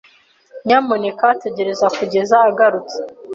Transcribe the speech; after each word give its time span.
Nyamuneka 0.65 1.27
tegereza 1.43 1.85
kugeza 1.97 2.35
agarutse. 2.49 2.97